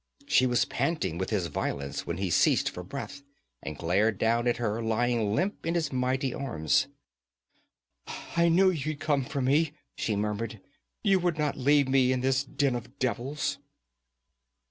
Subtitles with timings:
[0.25, 3.21] She was panting with his violence when he ceased for breath,
[3.61, 6.87] and glared down at her lying limp in his mighty arms.
[8.35, 10.59] 'I knew you'd come for me,' she murmured.
[11.03, 13.59] 'You would not leave me in this den of devils.'